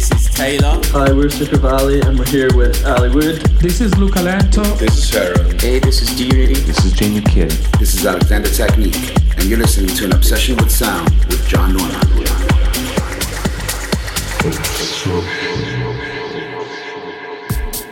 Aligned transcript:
This 0.00 0.12
is 0.12 0.34
Taylor. 0.34 0.80
Hi, 0.92 1.12
we're 1.12 1.28
Sister 1.28 1.58
Valley, 1.58 2.00
and 2.00 2.18
we're 2.18 2.24
here 2.24 2.48
with 2.56 2.86
Ali 2.86 3.10
Wood. 3.10 3.36
This 3.60 3.82
is 3.82 3.94
Luca 3.98 4.22
Lento. 4.22 4.62
This 4.76 4.96
is 4.96 5.06
Sharon. 5.06 5.58
Hey, 5.58 5.78
this 5.78 6.00
is 6.00 6.16
D-Unity. 6.16 6.54
This 6.54 6.86
is 6.86 6.94
Junior 6.94 7.20
Kid. 7.20 7.50
This 7.78 7.92
is 7.92 8.06
Alexander 8.06 8.48
Technique, 8.48 8.96
and 9.36 9.44
you're 9.44 9.58
listening 9.58 9.94
to 9.94 10.06
an 10.06 10.12
Obsession 10.14 10.56
with 10.56 10.70
Sound 10.70 11.10
with 11.26 11.46
John 11.46 11.76
Norman. 11.76 12.00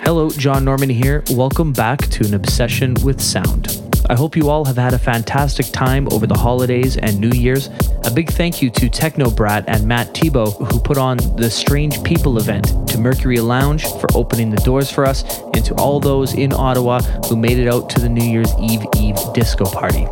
Hello, 0.02 0.30
John 0.30 0.64
Norman 0.64 0.88
here. 0.88 1.22
Welcome 1.28 1.74
back 1.74 2.00
to 2.06 2.24
an 2.24 2.32
Obsession 2.32 2.94
with 3.04 3.20
Sound. 3.20 3.82
I 4.08 4.14
hope 4.14 4.34
you 4.34 4.48
all 4.48 4.64
have 4.64 4.78
had 4.78 4.94
a 4.94 4.98
fantastic 4.98 5.66
time 5.72 6.08
over 6.10 6.26
the 6.26 6.38
holidays 6.38 6.96
and 6.96 7.20
New 7.20 7.32
Year's. 7.32 7.68
A 8.08 8.10
big 8.10 8.30
thank 8.30 8.62
you 8.62 8.70
to 8.70 8.88
Techno 8.88 9.30
Brat 9.30 9.64
and 9.68 9.86
Matt 9.86 10.14
Tebow, 10.14 10.72
who 10.72 10.80
put 10.80 10.96
on 10.96 11.18
the 11.36 11.50
Strange 11.50 12.02
People 12.04 12.38
event, 12.38 12.88
to 12.88 12.96
Mercury 12.96 13.38
Lounge 13.38 13.84
for 14.00 14.06
opening 14.14 14.48
the 14.48 14.56
doors 14.62 14.90
for 14.90 15.04
us, 15.04 15.42
and 15.52 15.62
to 15.66 15.74
all 15.74 16.00
those 16.00 16.32
in 16.32 16.54
Ottawa 16.54 17.02
who 17.28 17.36
made 17.36 17.58
it 17.58 17.68
out 17.68 17.90
to 17.90 18.00
the 18.00 18.08
New 18.08 18.24
Year's 18.24 18.50
Eve 18.58 18.82
Eve 18.96 19.18
disco 19.34 19.66
party. 19.66 20.06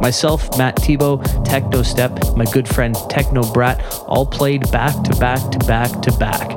Myself, 0.00 0.56
Matt 0.58 0.76
Tebow, 0.76 1.20
Techno 1.44 1.82
Step, 1.82 2.12
my 2.36 2.44
good 2.44 2.68
friend 2.68 2.94
Techno 3.10 3.42
Brat 3.52 3.84
all 4.06 4.24
played 4.24 4.70
back 4.70 4.94
to 5.02 5.16
back 5.16 5.50
to 5.50 5.58
back 5.66 5.90
to 6.02 6.12
back. 6.18 6.56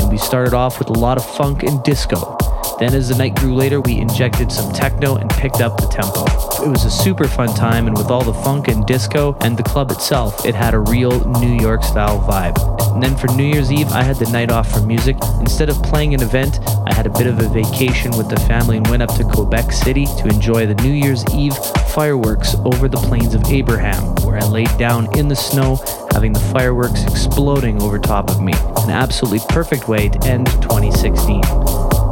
And 0.00 0.10
we 0.10 0.18
started 0.18 0.54
off 0.54 0.80
with 0.80 0.88
a 0.88 0.98
lot 0.98 1.18
of 1.18 1.24
funk 1.24 1.62
and 1.62 1.80
disco. 1.84 2.36
Then, 2.82 2.94
as 2.94 3.10
the 3.10 3.14
night 3.14 3.36
grew 3.36 3.54
later, 3.54 3.80
we 3.80 3.98
injected 3.98 4.50
some 4.50 4.72
techno 4.72 5.14
and 5.14 5.30
picked 5.30 5.60
up 5.60 5.80
the 5.80 5.86
tempo. 5.86 6.24
It 6.64 6.68
was 6.68 6.84
a 6.84 6.90
super 6.90 7.28
fun 7.28 7.54
time, 7.54 7.86
and 7.86 7.96
with 7.96 8.10
all 8.10 8.24
the 8.24 8.34
funk 8.34 8.66
and 8.66 8.84
disco 8.84 9.36
and 9.40 9.56
the 9.56 9.62
club 9.62 9.92
itself, 9.92 10.44
it 10.44 10.56
had 10.56 10.74
a 10.74 10.80
real 10.80 11.24
New 11.38 11.54
York 11.60 11.84
style 11.84 12.18
vibe. 12.18 12.58
And 12.92 13.00
then 13.00 13.16
for 13.16 13.28
New 13.36 13.44
Year's 13.44 13.70
Eve, 13.70 13.86
I 13.92 14.02
had 14.02 14.16
the 14.16 14.28
night 14.32 14.50
off 14.50 14.68
from 14.72 14.88
music. 14.88 15.16
Instead 15.38 15.68
of 15.68 15.80
playing 15.84 16.12
an 16.12 16.22
event, 16.22 16.58
I 16.84 16.92
had 16.92 17.06
a 17.06 17.10
bit 17.10 17.28
of 17.28 17.38
a 17.38 17.48
vacation 17.50 18.10
with 18.18 18.28
the 18.28 18.40
family 18.48 18.78
and 18.78 18.86
went 18.88 19.04
up 19.04 19.14
to 19.14 19.22
Quebec 19.22 19.70
City 19.70 20.06
to 20.18 20.26
enjoy 20.26 20.66
the 20.66 20.74
New 20.82 20.92
Year's 20.92 21.24
Eve 21.32 21.56
fireworks 21.94 22.56
over 22.64 22.88
the 22.88 22.96
plains 22.96 23.32
of 23.36 23.44
Abraham, 23.44 24.12
where 24.24 24.38
I 24.38 24.44
laid 24.48 24.76
down 24.76 25.06
in 25.16 25.28
the 25.28 25.36
snow, 25.36 25.76
having 26.10 26.32
the 26.32 26.40
fireworks 26.52 27.04
exploding 27.04 27.80
over 27.80 28.00
top 28.00 28.28
of 28.28 28.42
me. 28.42 28.54
An 28.78 28.90
absolutely 28.90 29.38
perfect 29.50 29.86
way 29.88 30.08
to 30.08 30.28
end 30.28 30.46
2016. 30.62 31.42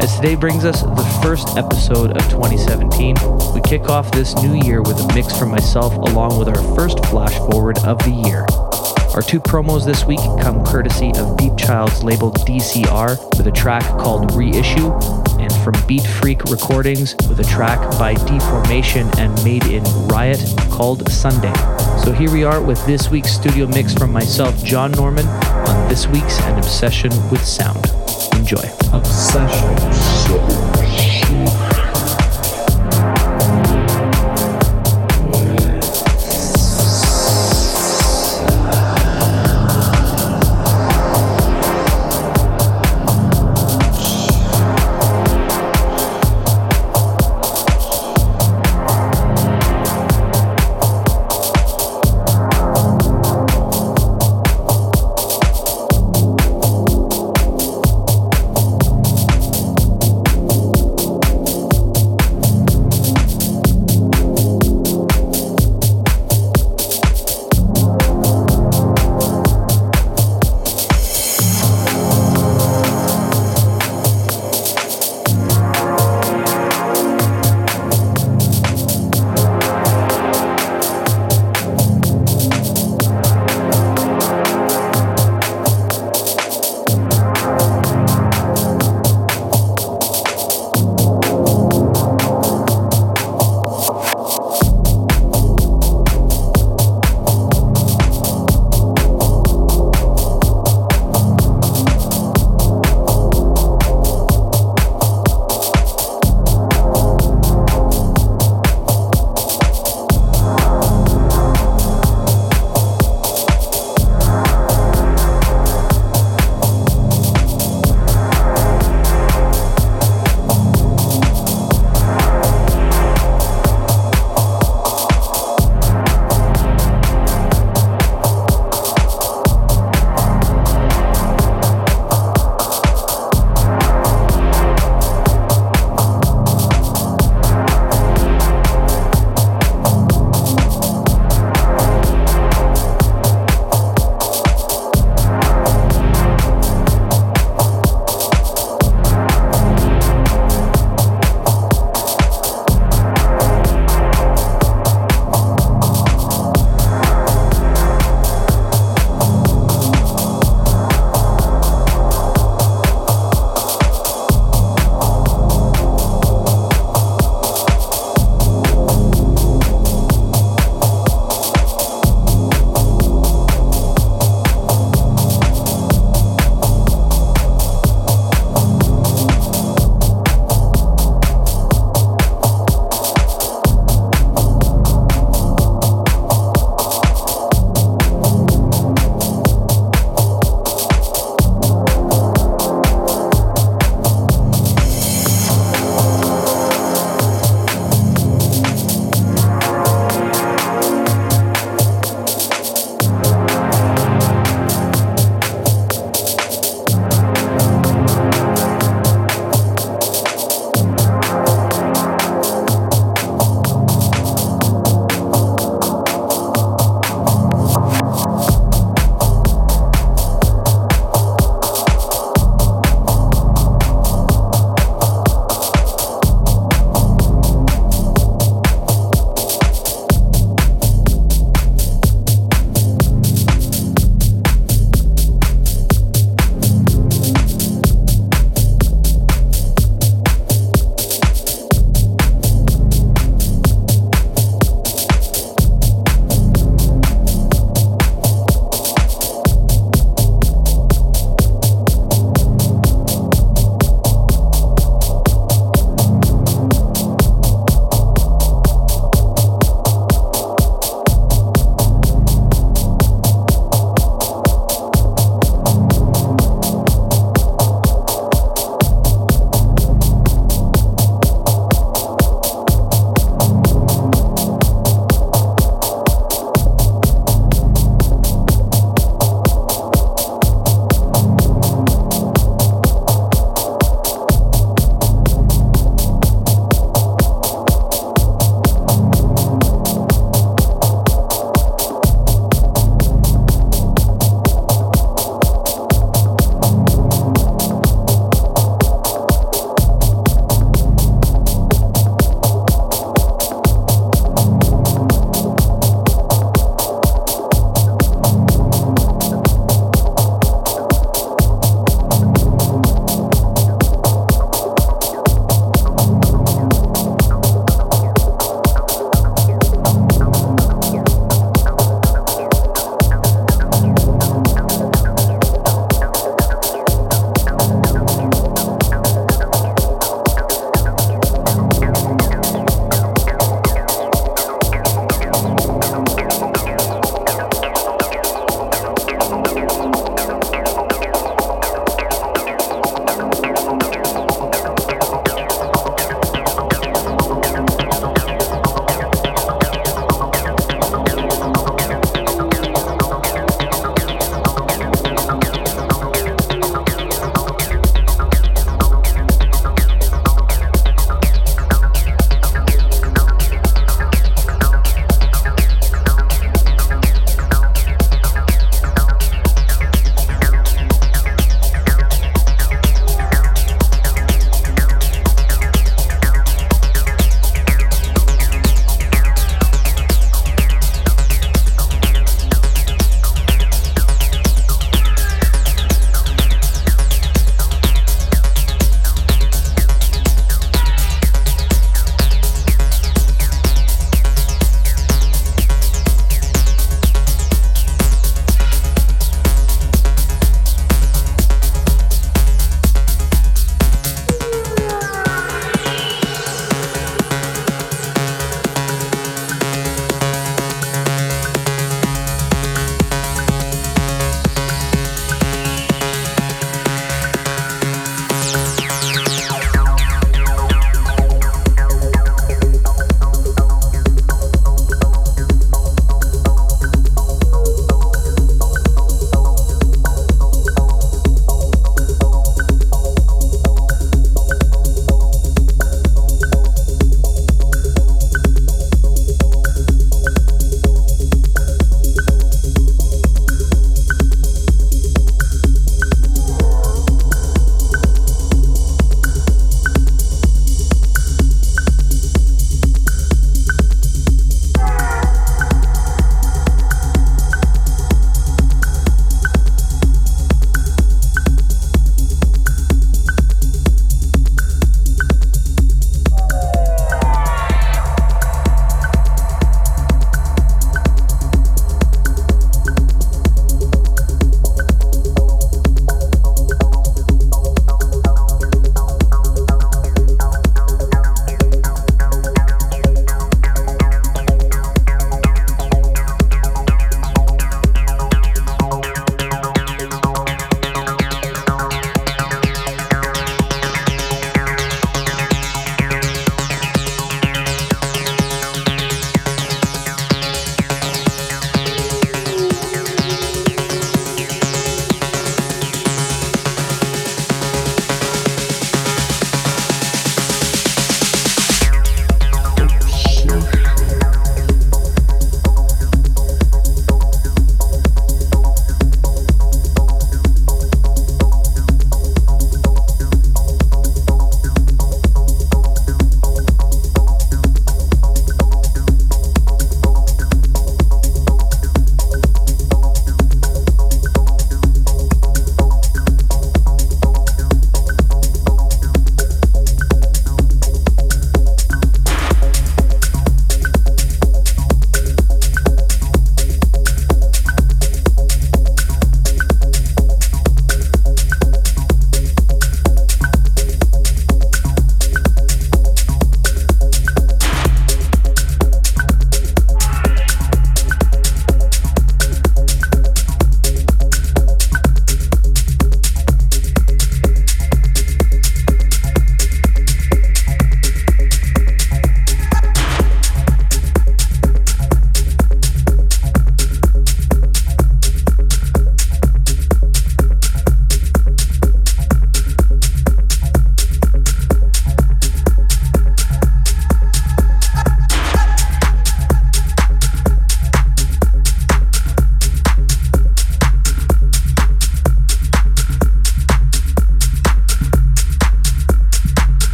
As 0.00 0.14
today 0.14 0.36
brings 0.36 0.64
us 0.64 0.82
the 0.82 1.20
first 1.22 1.56
episode 1.56 2.16
of 2.16 2.22
2017, 2.30 3.16
we 3.52 3.60
kick 3.62 3.88
off 3.88 4.10
this 4.12 4.34
new 4.36 4.54
year 4.62 4.80
with 4.80 4.98
a 5.00 5.14
mix 5.14 5.36
from 5.36 5.50
myself 5.50 5.94
along 5.96 6.38
with 6.38 6.48
our 6.48 6.76
first 6.76 7.04
flash 7.06 7.36
forward 7.50 7.78
of 7.78 7.98
the 7.98 8.10
year. 8.10 8.46
Our 9.14 9.22
two 9.22 9.40
promos 9.40 9.84
this 9.84 10.04
week 10.04 10.20
come 10.40 10.64
courtesy 10.64 11.08
of 11.10 11.36
Deepchild's 11.36 12.04
label 12.04 12.30
DCR 12.30 13.18
with 13.36 13.48
a 13.48 13.50
track 13.50 13.82
called 13.98 14.32
Reissue, 14.34 14.92
and 15.40 15.52
from 15.64 15.74
Beatfreak 15.88 16.48
Recordings 16.48 17.16
with 17.28 17.40
a 17.40 17.44
track 17.44 17.80
by 17.98 18.14
D-Formation 18.14 19.10
and 19.18 19.34
Made 19.42 19.66
in 19.66 19.82
Riot 20.06 20.40
called 20.70 21.10
Sunday. 21.10 21.54
So 22.04 22.12
here 22.12 22.30
we 22.30 22.44
are 22.44 22.62
with 22.62 22.84
this 22.86 23.10
week's 23.10 23.32
studio 23.32 23.66
mix 23.66 23.94
from 23.94 24.12
myself, 24.12 24.62
John 24.62 24.92
Norman, 24.92 25.26
on 25.26 25.88
this 25.88 26.06
week's 26.06 26.38
An 26.42 26.56
Obsession 26.56 27.10
with 27.30 27.44
Sound. 27.44 27.84
Enjoy. 28.34 28.77
Obsession. 29.18 30.67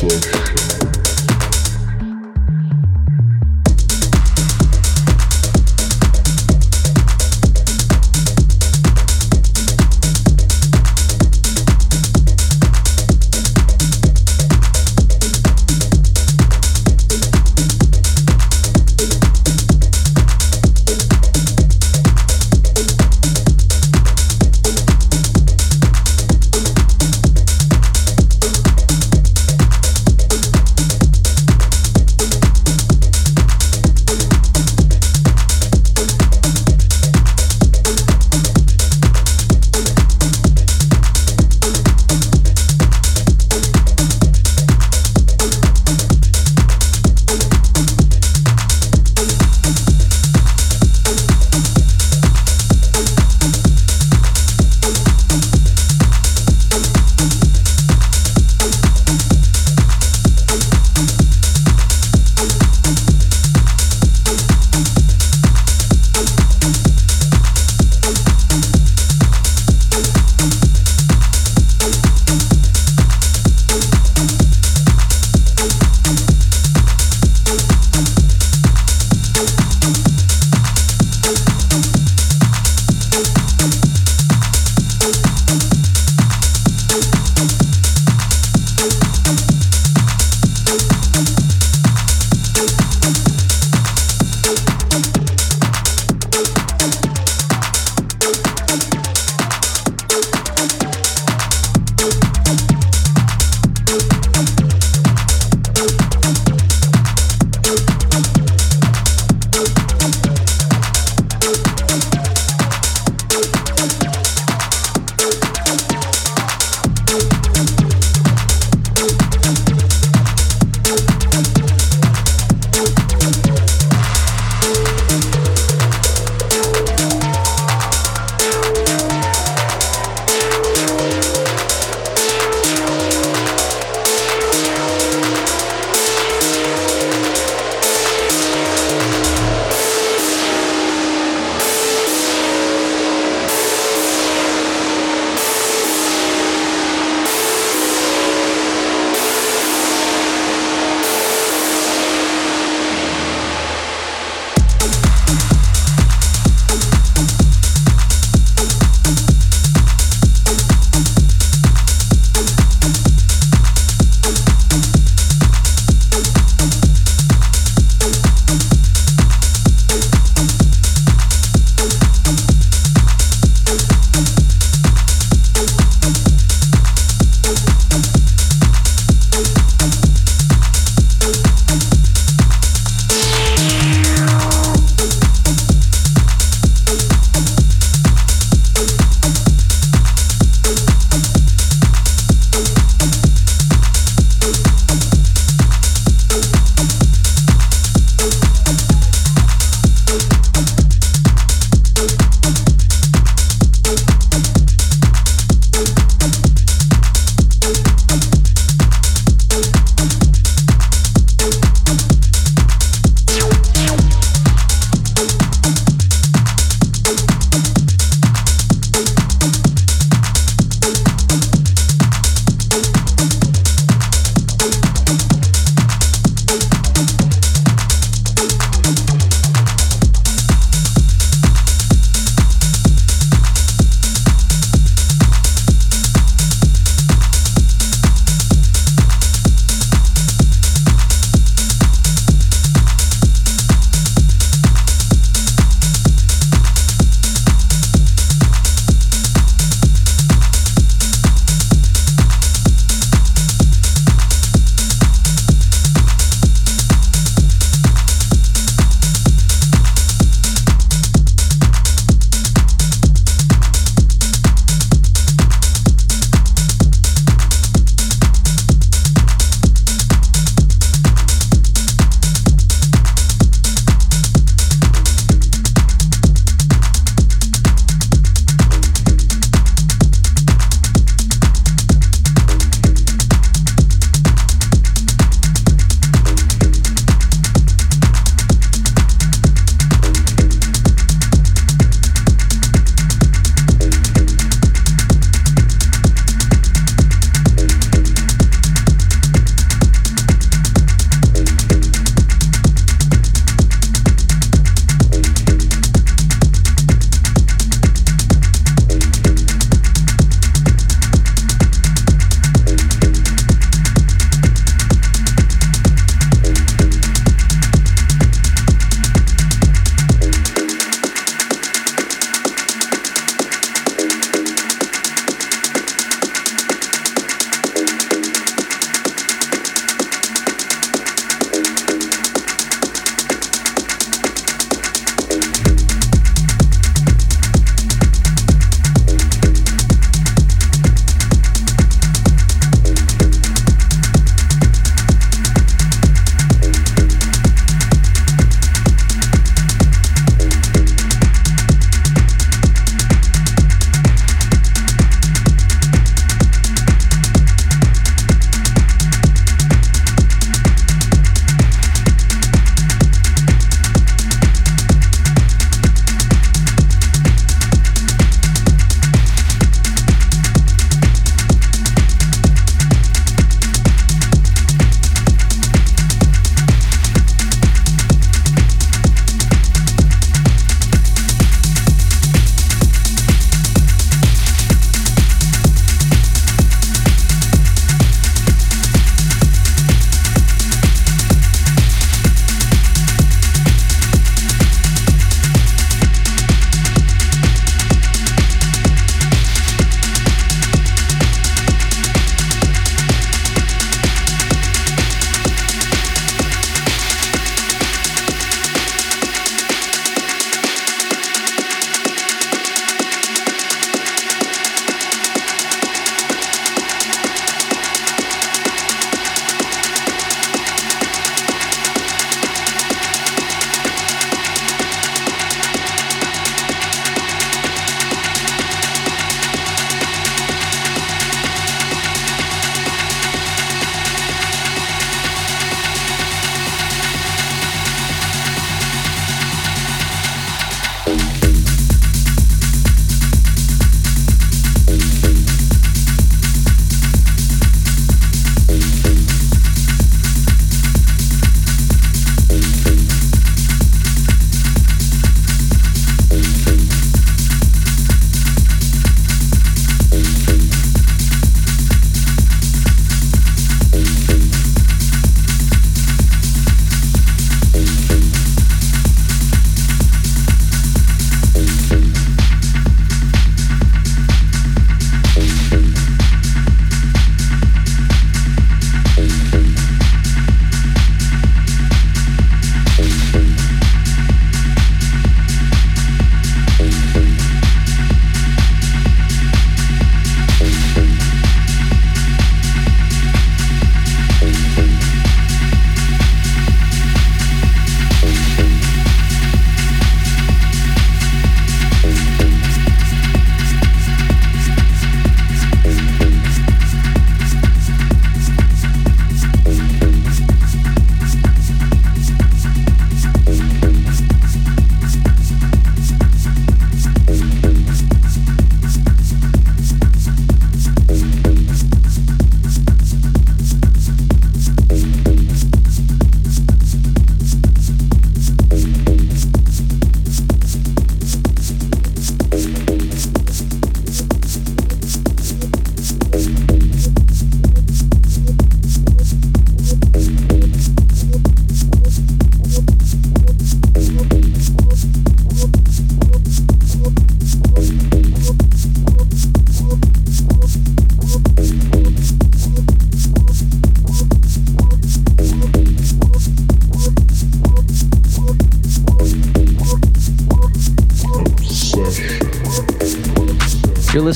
Slow. 0.00 0.39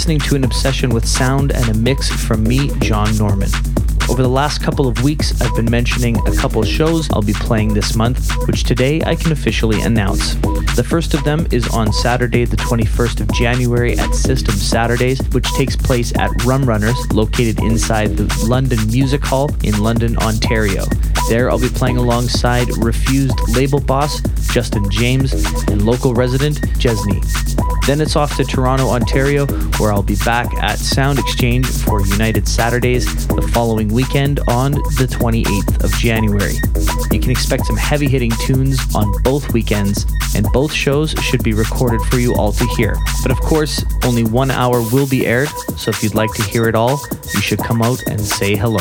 Listening 0.05 0.21
to 0.21 0.37
an 0.37 0.45
obsession 0.45 0.91
with 0.91 1.09
sound 1.09 1.51
and 1.51 1.67
a 1.71 1.73
mix 1.79 2.11
from 2.11 2.45
me, 2.45 2.71
John 2.81 3.17
Norman. 3.17 3.49
Over 4.11 4.23
the 4.23 4.29
last 4.29 4.63
couple 4.63 4.87
of 4.87 5.03
weeks, 5.03 5.41
I've 5.41 5.57
been 5.57 5.71
mentioning 5.71 6.19
a 6.29 6.37
couple 6.37 6.63
shows 6.63 7.09
I'll 7.11 7.23
be 7.23 7.33
playing 7.33 7.73
this 7.73 7.97
month, 7.97 8.31
which 8.47 8.65
today 8.65 9.01
I 9.07 9.15
can 9.15 9.33
officially 9.33 9.81
announce. 9.81 10.35
The 10.77 10.85
first 10.87 11.15
of 11.15 11.25
them 11.25 11.47
is 11.51 11.67
on 11.69 11.91
Saturday, 11.91 12.45
the 12.45 12.59
21st 12.59 13.23
of 13.23 13.33
January 13.33 13.99
at 13.99 14.15
System 14.15 14.55
Saturdays, 14.57 15.27
which 15.29 15.51
takes 15.55 15.75
place 15.75 16.13
at 16.19 16.31
Rum 16.45 16.67
Runners, 16.67 16.99
located 17.11 17.61
inside 17.61 18.19
the 18.19 18.47
London 18.47 18.87
Music 18.89 19.25
Hall 19.25 19.49
in 19.63 19.83
London, 19.83 20.19
Ontario. 20.19 20.85
There, 21.31 21.51
I'll 21.51 21.59
be 21.59 21.71
playing 21.71 21.97
alongside 21.97 22.69
Refused 22.77 23.39
label 23.57 23.81
boss 23.81 24.21
Justin 24.53 24.91
James 24.91 25.33
and 25.69 25.87
local 25.87 26.13
resident 26.13 26.61
Jesney. 26.79 27.23
Then 27.87 28.01
it's 28.01 28.17
off 28.17 28.35
to 28.39 28.45
Toronto, 28.45 28.89
Ontario, 28.89 29.47
where 29.79 29.93
I'll 29.93 30.03
be 30.03 30.17
back 30.25 30.51
at 30.55 30.79
Sound 30.79 31.19
Exchange 31.19 31.67
for 31.67 32.01
United 32.01 32.49
Saturdays 32.49 33.27
the 33.27 33.43
following 33.53 33.89
weekend 33.93 34.41
on 34.49 34.73
the 34.73 35.07
28th 35.07 35.85
of 35.85 35.93
January. 35.99 36.55
You 37.13 37.21
can 37.21 37.31
expect 37.31 37.67
some 37.67 37.77
heavy 37.77 38.09
hitting 38.09 38.31
tunes 38.41 38.81
on 38.95 39.13
both 39.23 39.53
weekends, 39.53 40.07
and 40.35 40.47
both 40.55 40.73
shows 40.73 41.11
should 41.21 41.45
be 41.45 41.53
recorded 41.53 42.01
for 42.03 42.19
you 42.19 42.35
all 42.37 42.53
to 42.53 42.65
hear. 42.69 42.97
But 43.23 43.31
of 43.33 43.41
course, 43.41 43.85
only 44.03 44.25
one 44.25 44.51
hour 44.51 44.81
will 44.91 45.07
be 45.07 45.27
aired, 45.27 45.51
so 45.77 45.91
if 45.91 46.03
you'd 46.03 46.15
like 46.15 46.33
to 46.37 46.43
hear 46.43 46.69
it 46.69 46.75
all, 46.75 46.99
you 47.35 47.41
should 47.43 47.59
come 47.59 47.83
out 47.83 48.03
and 48.09 48.19
say 48.19 48.57
hello. 48.57 48.81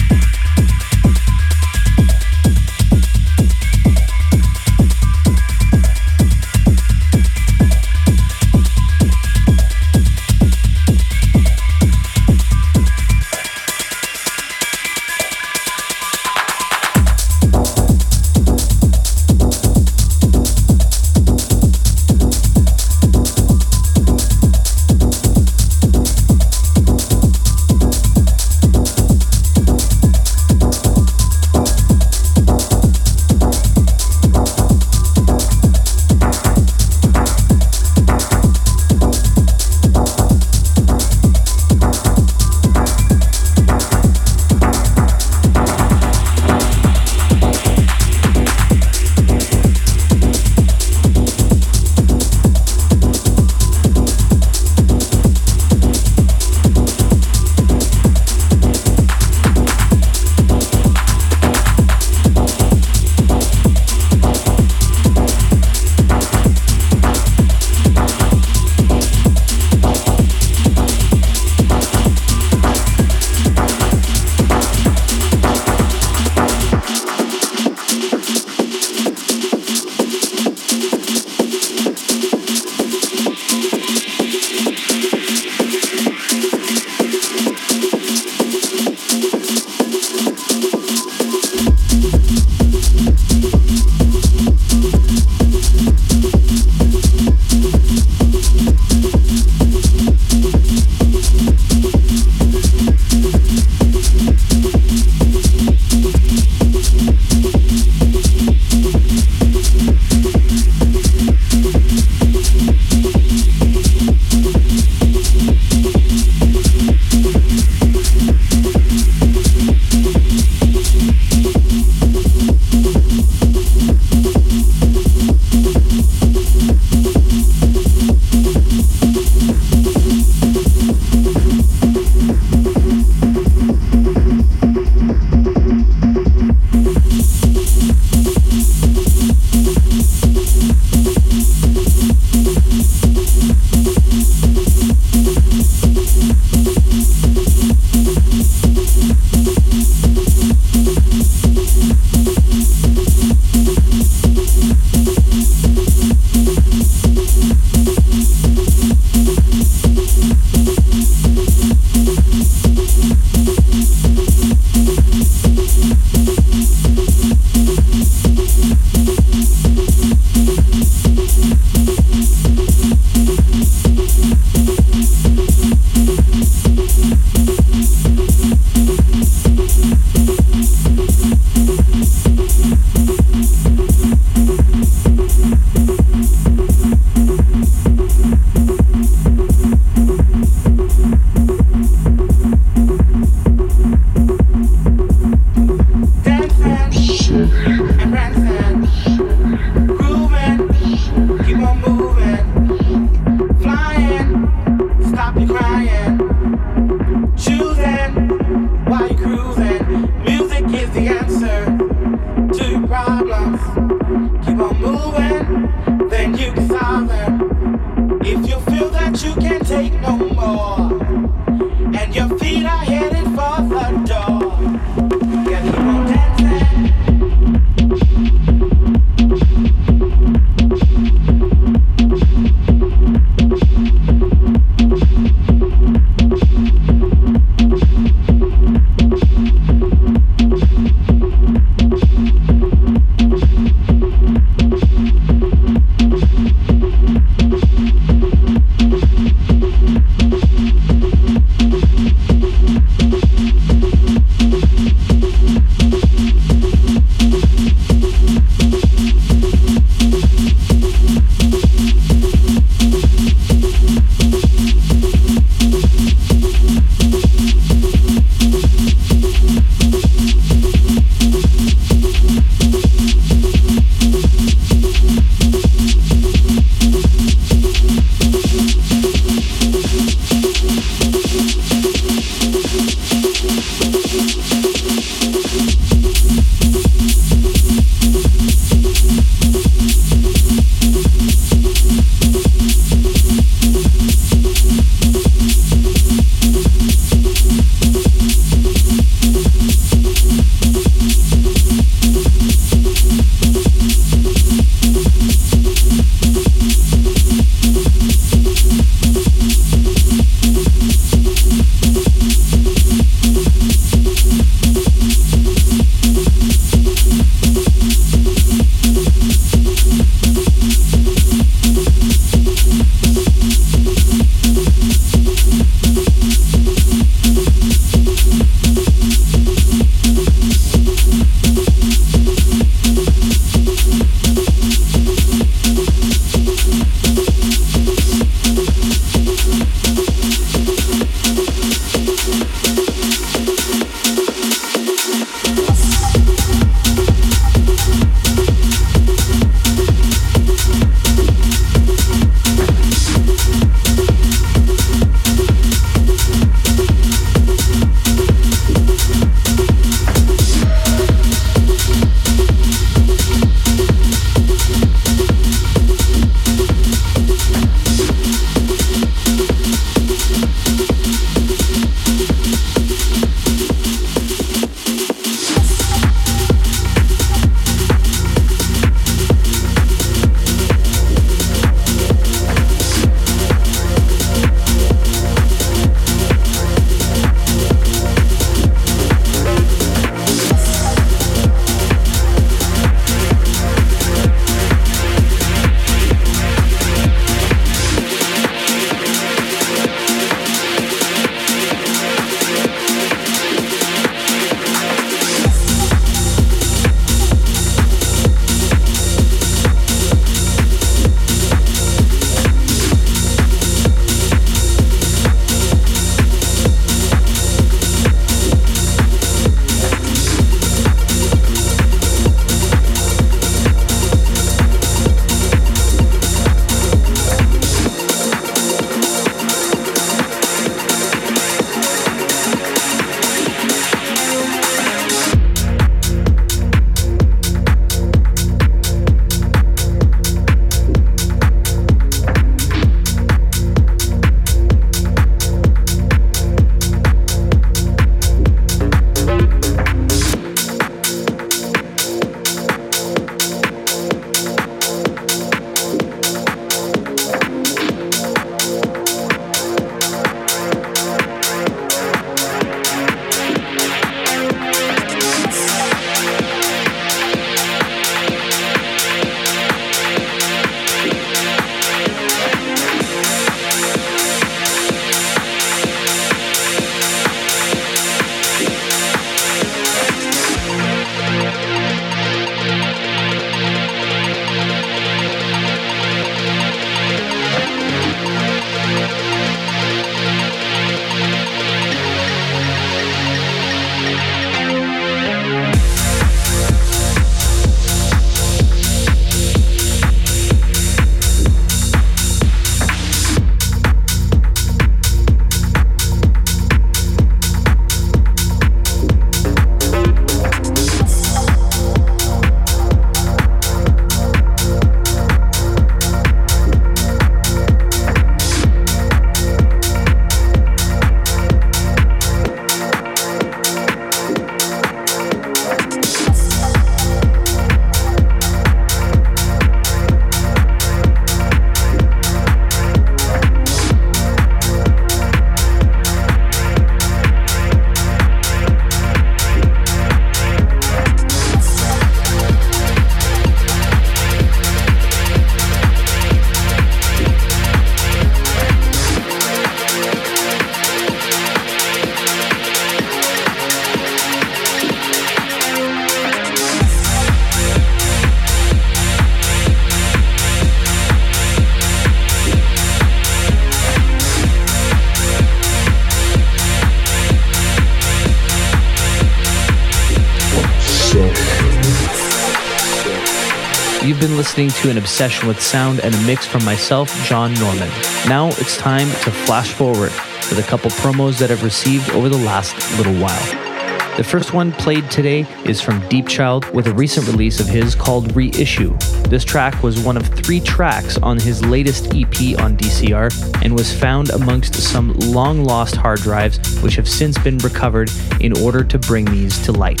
Listening 574.56 574.82
to 574.82 574.88
an 574.88 574.98
obsession 574.98 575.48
with 575.48 575.60
sound 575.60 575.98
and 575.98 576.14
a 576.14 576.20
mix 576.22 576.46
from 576.46 576.64
myself, 576.64 577.12
John 577.24 577.52
Norman. 577.54 577.88
Now 578.28 578.50
it's 578.50 578.76
time 578.76 579.08
to 579.08 579.32
flash 579.32 579.72
forward 579.72 580.12
with 580.48 580.60
a 580.60 580.62
couple 580.62 580.90
promos 580.92 581.40
that 581.40 581.50
I've 581.50 581.64
received 581.64 582.08
over 582.10 582.28
the 582.28 582.38
last 582.38 582.76
little 582.96 583.14
while. 583.14 584.16
The 584.16 584.22
first 584.22 584.52
one 584.52 584.70
played 584.70 585.10
today 585.10 585.44
is 585.64 585.80
from 585.80 585.98
Deepchild 586.08 586.72
with 586.72 586.86
a 586.86 586.94
recent 586.94 587.26
release 587.26 587.58
of 587.58 587.66
his 587.66 587.96
called 587.96 588.36
Reissue. 588.36 588.96
This 589.28 589.42
track 589.42 589.82
was 589.82 589.98
one 589.98 590.16
of 590.16 590.24
three 590.28 590.60
tracks 590.60 591.18
on 591.18 591.36
his 591.40 591.64
latest 591.64 592.14
EP 592.14 592.56
on 592.60 592.76
DCR 592.76 593.64
and 593.64 593.74
was 593.74 593.92
found 593.92 594.30
amongst 594.30 594.76
some 594.76 595.14
long 595.14 595.64
lost 595.64 595.96
hard 595.96 596.20
drives 596.20 596.80
which 596.80 596.94
have 596.94 597.08
since 597.08 597.36
been 597.38 597.58
recovered 597.58 598.08
in 598.40 598.56
order 598.58 598.84
to 598.84 599.00
bring 599.00 599.24
these 599.24 599.58
to 599.64 599.72
light. 599.72 600.00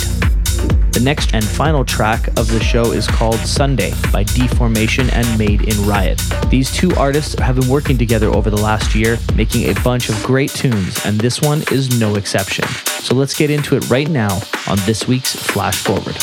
The 0.94 1.00
next 1.00 1.34
and 1.34 1.44
final 1.44 1.84
track 1.84 2.28
of 2.38 2.46
the 2.46 2.60
show 2.60 2.92
is 2.92 3.08
called 3.08 3.40
Sunday 3.40 3.92
by 4.12 4.22
D-Formation 4.22 5.10
and 5.10 5.36
Made 5.36 5.62
in 5.62 5.86
Riot. 5.88 6.22
These 6.50 6.70
two 6.70 6.94
artists 6.94 7.36
have 7.40 7.56
been 7.56 7.68
working 7.68 7.98
together 7.98 8.28
over 8.28 8.48
the 8.48 8.60
last 8.60 8.94
year, 8.94 9.18
making 9.34 9.64
a 9.64 9.74
bunch 9.82 10.08
of 10.08 10.22
great 10.22 10.50
tunes, 10.50 11.04
and 11.04 11.18
this 11.18 11.42
one 11.42 11.64
is 11.72 11.98
no 11.98 12.14
exception. 12.14 12.68
So 13.00 13.16
let's 13.16 13.36
get 13.36 13.50
into 13.50 13.76
it 13.76 13.90
right 13.90 14.08
now 14.08 14.40
on 14.68 14.78
this 14.86 15.08
week's 15.08 15.34
Flash 15.34 15.82
Forward. 15.82 16.14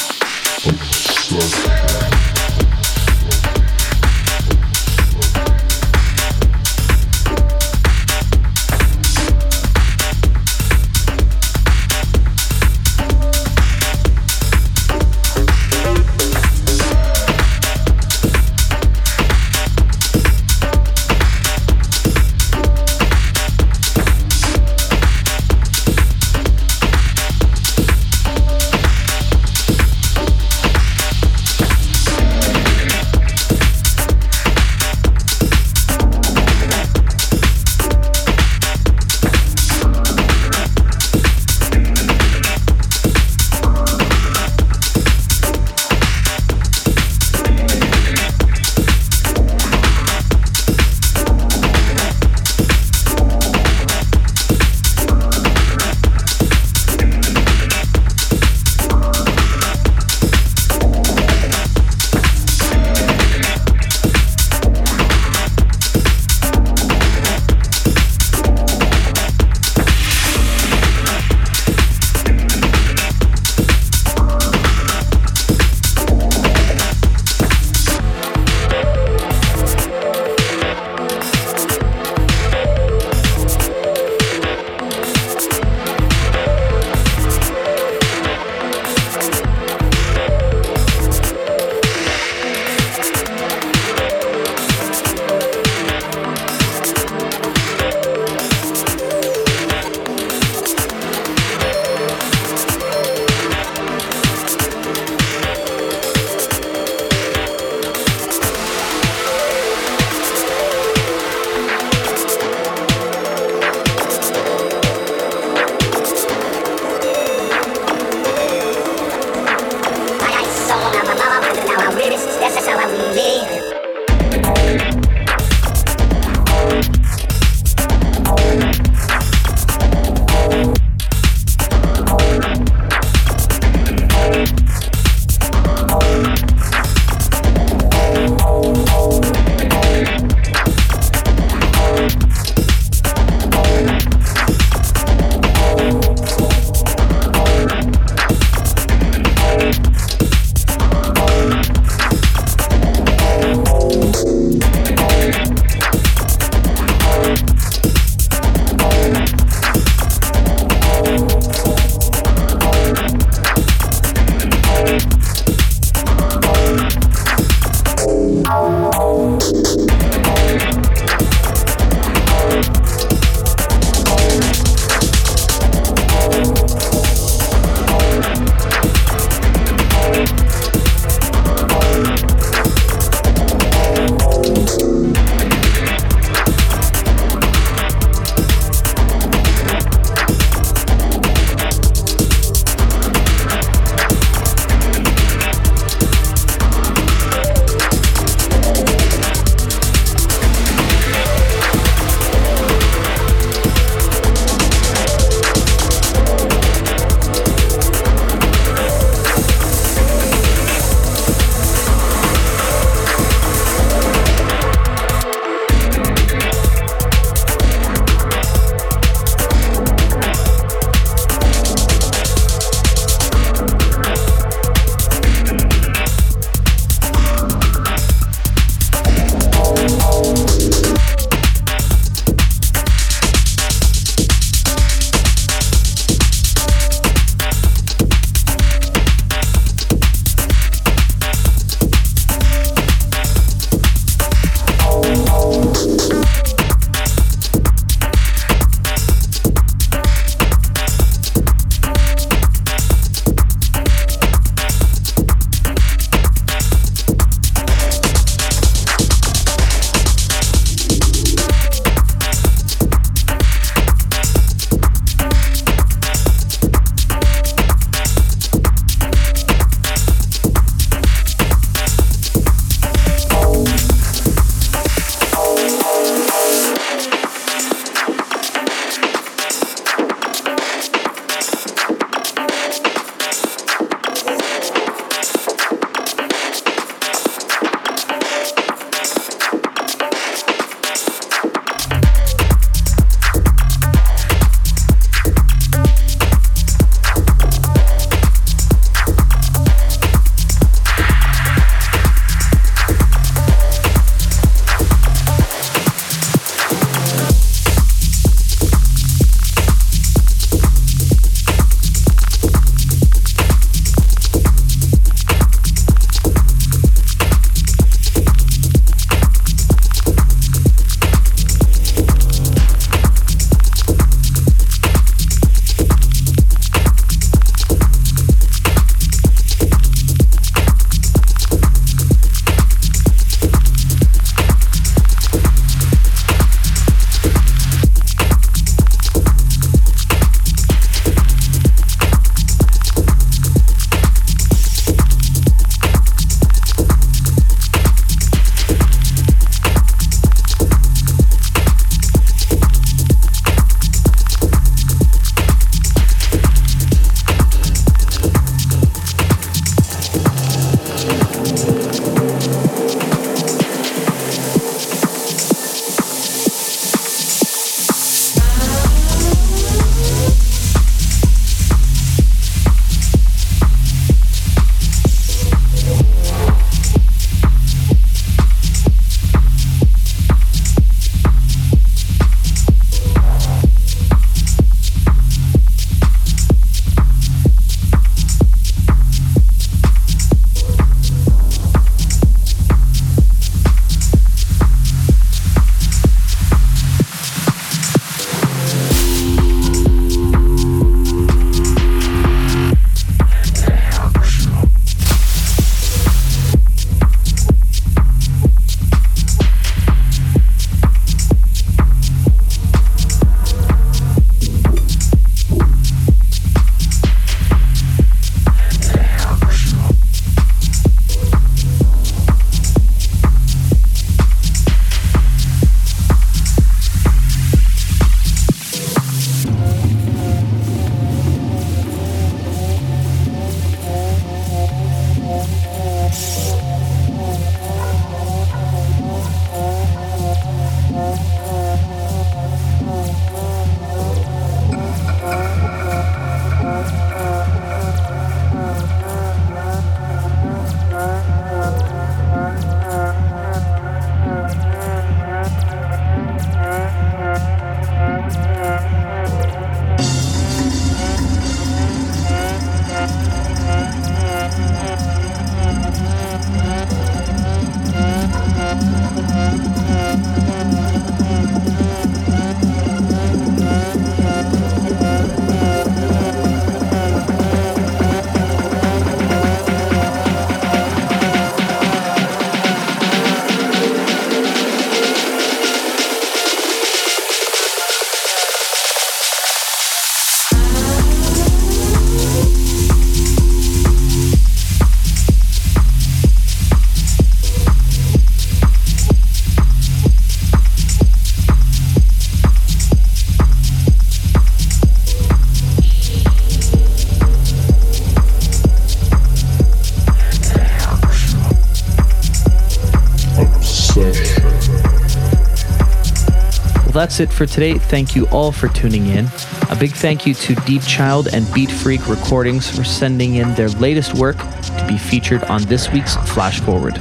That's 517.01 517.19
it 517.19 517.33
for 517.33 517.47
today. 517.47 517.79
Thank 517.79 518.15
you 518.15 518.27
all 518.27 518.51
for 518.51 518.67
tuning 518.67 519.07
in. 519.07 519.25
A 519.71 519.75
big 519.75 519.91
thank 519.91 520.27
you 520.27 520.35
to 520.35 520.53
Deepchild 520.53 521.33
and 521.33 521.43
Beatfreak 521.45 522.07
Recordings 522.07 522.69
for 522.69 522.83
sending 522.83 523.37
in 523.37 523.55
their 523.55 523.69
latest 523.69 524.13
work 524.13 524.37
to 524.37 524.85
be 524.87 524.99
featured 524.99 525.43
on 525.45 525.63
this 525.63 525.91
week's 525.91 526.15
Flash 526.31 526.59
Forward. 526.59 526.93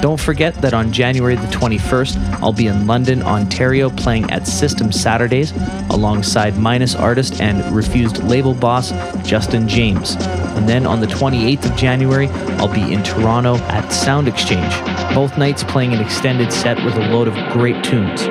Don't 0.00 0.18
forget 0.18 0.60
that 0.60 0.74
on 0.74 0.90
January 0.92 1.36
the 1.36 1.46
21st, 1.46 2.16
I'll 2.42 2.52
be 2.52 2.66
in 2.66 2.88
London, 2.88 3.22
Ontario, 3.22 3.90
playing 3.90 4.28
at 4.32 4.48
System 4.48 4.90
Saturdays 4.90 5.52
alongside 5.90 6.58
Minus 6.58 6.96
artist 6.96 7.40
and 7.40 7.64
Refused 7.72 8.24
label 8.24 8.54
boss 8.54 8.90
Justin 9.24 9.68
James. 9.68 10.16
And 10.56 10.68
then 10.68 10.84
on 10.84 11.00
the 11.00 11.06
28th 11.06 11.70
of 11.70 11.76
January, 11.76 12.26
I'll 12.58 12.66
be 12.66 12.92
in 12.92 13.04
Toronto 13.04 13.54
at 13.68 13.90
Sound 13.90 14.26
Exchange, 14.26 14.74
both 15.14 15.38
nights 15.38 15.62
playing 15.62 15.92
an 15.92 16.00
extended 16.00 16.52
set 16.52 16.84
with 16.84 16.96
a 16.96 17.08
load 17.12 17.28
of 17.28 17.52
great 17.52 17.84
tunes. 17.84 18.26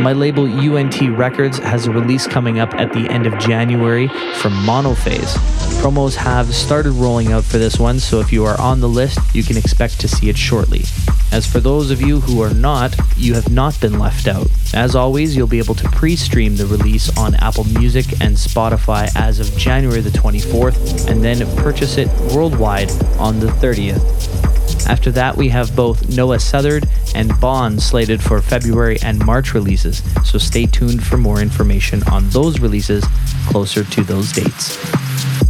My 0.00 0.14
label 0.14 0.46
UNT 0.46 0.98
Records 1.14 1.58
has 1.58 1.84
a 1.84 1.90
release 1.90 2.26
coming 2.26 2.58
up 2.58 2.72
at 2.72 2.90
the 2.94 3.06
end 3.10 3.26
of 3.26 3.38
January 3.38 4.08
from 4.36 4.54
Monophase. 4.64 5.36
Promos 5.82 6.14
have 6.14 6.54
started 6.54 6.92
rolling 6.92 7.32
out 7.32 7.44
for 7.44 7.58
this 7.58 7.78
one, 7.78 8.00
so 8.00 8.18
if 8.18 8.32
you 8.32 8.46
are 8.46 8.58
on 8.58 8.80
the 8.80 8.88
list, 8.88 9.18
you 9.34 9.42
can 9.42 9.58
expect 9.58 10.00
to 10.00 10.08
see 10.08 10.30
it 10.30 10.38
shortly. 10.38 10.84
As 11.32 11.46
for 11.46 11.60
those 11.60 11.90
of 11.90 12.00
you 12.00 12.20
who 12.20 12.40
are 12.40 12.54
not, 12.54 12.96
you 13.18 13.34
have 13.34 13.50
not 13.52 13.78
been 13.78 13.98
left 13.98 14.26
out. 14.26 14.48
As 14.72 14.96
always, 14.96 15.36
you'll 15.36 15.46
be 15.46 15.58
able 15.58 15.74
to 15.74 15.88
pre 15.90 16.16
stream 16.16 16.56
the 16.56 16.66
release 16.66 17.14
on 17.18 17.34
Apple 17.34 17.64
Music 17.64 18.06
and 18.22 18.36
Spotify 18.36 19.10
as 19.16 19.38
of 19.38 19.54
January 19.58 20.00
the 20.00 20.10
24th, 20.10 21.10
and 21.10 21.22
then 21.22 21.44
purchase 21.56 21.98
it 21.98 22.08
worldwide 22.34 22.90
on 23.18 23.38
the 23.38 23.48
30th. 23.48 24.59
After 24.86 25.10
that, 25.12 25.36
we 25.36 25.48
have 25.50 25.76
both 25.76 26.08
Noah 26.08 26.40
Southard 26.40 26.88
and 27.14 27.38
Bond 27.40 27.82
slated 27.82 28.22
for 28.22 28.40
February 28.42 28.98
and 29.02 29.24
March 29.24 29.54
releases, 29.54 30.02
so 30.24 30.38
stay 30.38 30.66
tuned 30.66 31.04
for 31.04 31.16
more 31.16 31.40
information 31.40 32.02
on 32.04 32.28
those 32.30 32.60
releases 32.60 33.04
closer 33.48 33.84
to 33.84 34.02
those 34.02 34.32
dates. 34.32 34.78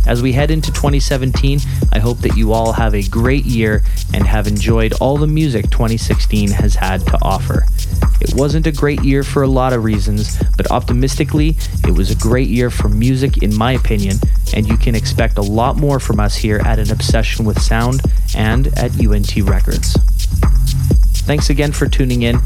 As 0.07 0.23
we 0.23 0.33
head 0.33 0.51
into 0.51 0.73
2017, 0.73 1.61
I 1.93 1.99
hope 1.99 2.19
that 2.19 2.37
you 2.37 2.53
all 2.53 2.73
have 2.73 2.95
a 2.95 3.03
great 3.03 3.45
year 3.45 3.83
and 4.13 4.27
have 4.27 4.47
enjoyed 4.47 4.93
all 4.95 5.17
the 5.17 5.27
music 5.27 5.71
2016 5.71 6.51
has 6.51 6.75
had 6.75 7.07
to 7.07 7.19
offer. 7.23 7.65
It 8.21 8.35
wasn't 8.35 8.67
a 8.67 8.73
great 8.73 9.03
year 9.03 9.23
for 9.23 9.43
a 9.43 9.49
lot 9.49 9.73
of 9.73 9.85
reasons, 9.85 10.39
but 10.57 10.71
optimistically, 10.71 11.57
it 11.87 11.93
was 11.93 12.11
a 12.11 12.17
great 12.17 12.49
year 12.49 12.71
for 12.71 12.89
music, 12.89 13.43
in 13.43 13.55
my 13.55 13.73
opinion, 13.73 14.19
and 14.55 14.69
you 14.69 14.77
can 14.77 14.95
expect 14.95 15.39
a 15.39 15.43
lot 15.43 15.77
more 15.77 15.99
from 15.99 16.21
us 16.21 16.37
here 16.37 16.61
at 16.65 16.79
An 16.79 16.91
Obsession 16.91 17.45
with 17.45 17.61
Sound 17.61 18.03
and 18.37 18.67
at 18.79 18.93
UNT 19.05 19.35
Records. 19.37 19.97
Thanks 21.25 21.49
again 21.49 21.73
for 21.73 21.87
tuning 21.87 22.23
in. 22.23 22.41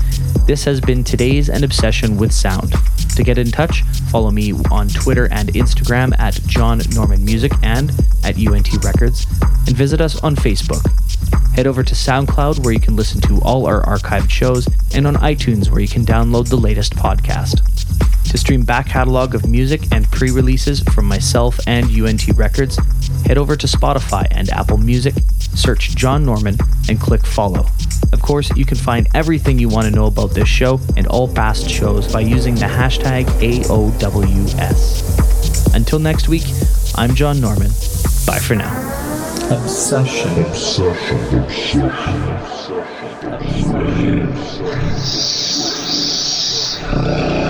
This 0.46 0.64
has 0.64 0.80
been 0.80 1.04
today's 1.04 1.48
An 1.48 1.64
Obsession 1.64 2.16
with 2.18 2.32
Sound. 2.32 2.74
To 3.16 3.22
get 3.22 3.38
in 3.38 3.50
touch, 3.50 3.82
follow 4.10 4.30
me 4.30 4.52
on 4.70 4.88
Twitter 4.88 5.28
and 5.30 5.48
Instagram 5.50 6.18
at 6.18 6.34
John 6.46 6.82
Norman 6.94 7.24
Music 7.24 7.52
and 7.62 7.90
at 8.24 8.36
UNT 8.36 8.84
Records, 8.84 9.26
and 9.66 9.76
visit 9.76 10.00
us 10.00 10.22
on 10.22 10.36
Facebook. 10.36 10.84
Head 11.54 11.66
over 11.66 11.82
to 11.82 11.94
SoundCloud 11.94 12.64
where 12.64 12.72
you 12.72 12.80
can 12.80 12.96
listen 12.96 13.20
to 13.22 13.40
all 13.42 13.66
our 13.66 13.82
archived 13.82 14.30
shows, 14.30 14.66
and 14.94 15.06
on 15.06 15.14
iTunes 15.16 15.70
where 15.70 15.80
you 15.80 15.88
can 15.88 16.04
download 16.04 16.48
the 16.48 16.56
latest 16.56 16.94
podcast. 16.94 17.62
To 18.30 18.38
stream 18.38 18.64
back 18.64 18.88
catalog 18.88 19.34
of 19.34 19.46
music 19.48 19.82
and 19.92 20.10
pre 20.10 20.30
releases 20.30 20.80
from 20.80 21.06
myself 21.06 21.60
and 21.66 21.86
UNT 21.86 22.26
Records, 22.36 22.78
head 23.26 23.38
over 23.38 23.54
to 23.56 23.66
Spotify 23.66 24.26
and 24.30 24.50
Apple 24.50 24.78
Music, 24.78 25.14
search 25.54 25.94
John 25.94 26.24
Norman, 26.26 26.56
and 26.88 27.00
click 27.00 27.24
follow. 27.24 27.66
Of 28.12 28.22
course, 28.22 28.50
you 28.56 28.64
can 28.64 28.76
find 28.76 29.08
everything 29.14 29.58
you 29.58 29.68
want 29.68 29.86
to 29.86 29.90
know 29.94 30.06
about 30.06 30.32
this 30.32 30.48
show 30.48 30.80
and 30.96 31.06
all 31.06 31.32
past 31.32 31.68
shows 31.70 32.12
by 32.12 32.20
using 32.20 32.54
the 32.54 32.66
hashtag 32.66 33.24
AOWS. 33.40 35.04
Until 35.74 35.98
next 35.98 36.28
week, 36.28 36.44
I'm 36.96 37.14
John 37.14 37.40
Norman. 37.40 37.70
Bye 38.26 38.38
for 38.38 38.54
now. 38.54 39.03
Obsession. 39.54 40.30
Obsession. 40.46 41.90
Obsession. 46.90 47.43